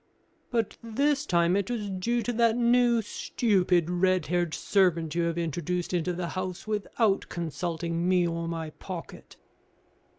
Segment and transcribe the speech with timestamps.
[0.49, 5.37] But this time it was due to that new, stupid, red haired servant you have
[5.37, 9.35] introduced into the house without consulting me or my pocket."